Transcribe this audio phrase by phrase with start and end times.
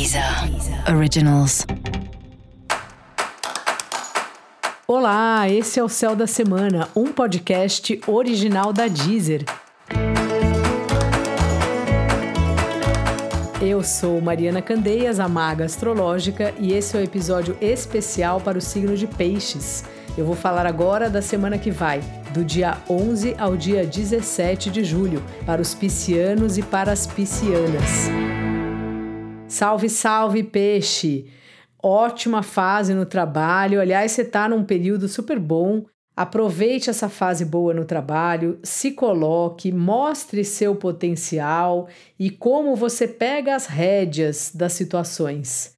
[0.00, 0.24] Deezer
[0.96, 1.66] Originals.
[4.88, 9.44] Olá, esse é o Céu da Semana, um podcast original da Deezer.
[13.60, 18.56] Eu sou Mariana Candeias, a maga astrológica, e esse é o um episódio especial para
[18.56, 19.84] o signo de Peixes.
[20.16, 22.00] Eu vou falar agora da semana que vai,
[22.32, 28.39] do dia 11 ao dia 17 de julho, para os piscianos e para as piscianas.
[29.50, 31.26] Salve, salve, peixe!
[31.82, 33.80] Ótima fase no trabalho.
[33.80, 35.84] Aliás, você está num período super bom.
[36.16, 43.56] Aproveite essa fase boa no trabalho, se coloque, mostre seu potencial e como você pega
[43.56, 45.74] as rédeas das situações.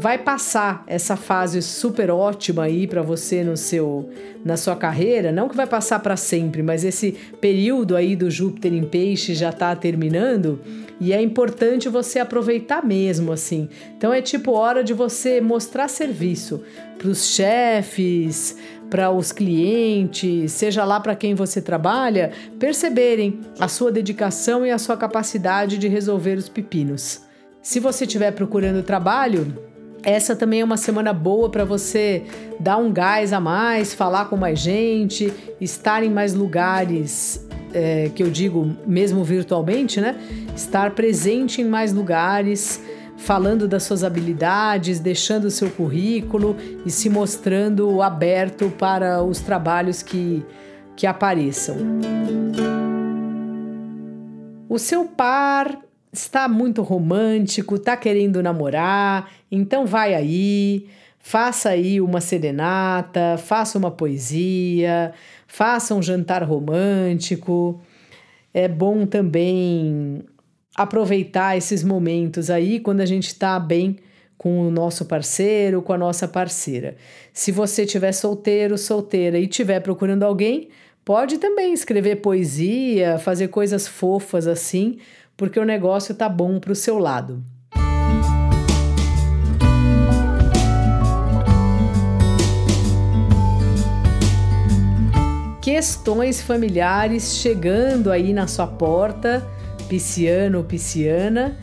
[0.00, 4.08] Vai passar essa fase super ótima aí para você no seu
[4.42, 8.72] na sua carreira, não que vai passar para sempre, mas esse período aí do Júpiter
[8.72, 10.58] em Peixe já está terminando
[10.98, 13.68] e é importante você aproveitar mesmo assim.
[13.94, 16.62] Então é tipo hora de você mostrar serviço
[16.96, 18.56] para os chefes,
[18.88, 24.78] para os clientes, seja lá para quem você trabalha, perceberem a sua dedicação e a
[24.78, 27.20] sua capacidade de resolver os pepinos.
[27.60, 29.69] Se você estiver procurando trabalho,
[30.02, 32.24] essa também é uma semana boa para você
[32.58, 38.22] dar um gás a mais, falar com mais gente, estar em mais lugares, é, que
[38.22, 40.16] eu digo mesmo virtualmente, né?
[40.54, 42.82] Estar presente em mais lugares,
[43.16, 50.02] falando das suas habilidades, deixando o seu currículo e se mostrando aberto para os trabalhos
[50.02, 50.44] que,
[50.96, 51.76] que apareçam.
[54.68, 62.20] O seu par está muito romântico, está querendo namorar, então vai aí, faça aí uma
[62.20, 65.12] serenata, faça uma poesia,
[65.46, 67.80] faça um jantar romântico.
[68.52, 70.24] É bom também
[70.74, 73.98] aproveitar esses momentos aí quando a gente está bem
[74.36, 76.96] com o nosso parceiro, com a nossa parceira.
[77.32, 80.68] Se você estiver solteiro, solteira e estiver procurando alguém,
[81.04, 84.98] pode também escrever poesia, fazer coisas fofas assim
[85.40, 87.42] porque o negócio tá bom para o seu lado.
[95.62, 99.42] Questões familiares chegando aí na sua porta,
[99.88, 101.56] pisciano ou pisciana,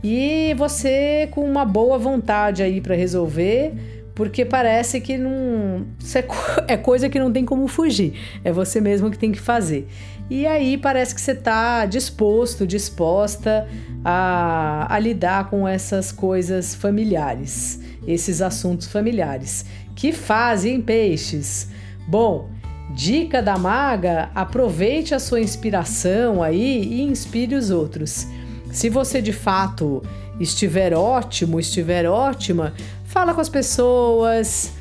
[0.00, 6.24] e você com uma boa vontade aí para resolver, porque parece que não é,
[6.74, 8.14] é coisa que não tem como fugir,
[8.44, 9.88] é você mesmo que tem que fazer.
[10.30, 13.68] E aí parece que você está disposto, disposta
[14.04, 19.66] a, a lidar com essas coisas familiares, esses assuntos familiares.
[19.94, 21.68] Que fazem peixes?
[22.08, 22.48] Bom,
[22.94, 28.26] dica da maga: aproveite a sua inspiração aí e inspire os outros.
[28.72, 30.02] Se você de fato
[30.40, 32.74] estiver ótimo, estiver ótima,
[33.14, 34.72] fala com as pessoas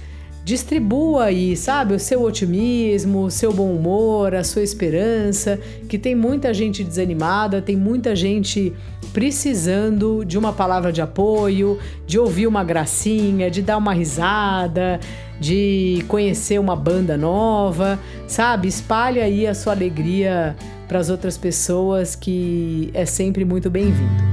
[0.44, 6.16] distribua aí, sabe, o seu otimismo, o seu bom humor, a sua esperança, que tem
[6.16, 8.74] muita gente desanimada, tem muita gente
[9.14, 11.78] precisando de uma palavra de apoio,
[12.08, 15.00] de ouvir uma gracinha, de dar uma risada,
[15.40, 18.68] de conhecer uma banda nova, sabe?
[18.68, 20.56] Espalhe aí a sua alegria
[20.88, 24.33] para as outras pessoas que é sempre muito bem-vindo.